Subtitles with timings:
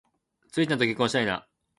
[0.51, 1.47] ツウィちゃんと結婚したいな